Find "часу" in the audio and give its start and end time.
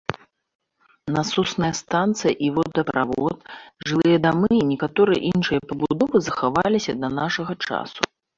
7.69-8.01